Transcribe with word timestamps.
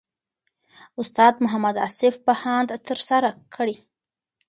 استاد 1.01 1.33
محمد 1.43 1.75
اصف 1.87 2.15
بهاند 2.25 2.69
ترسره 2.87 3.31
کړی. 3.55 3.75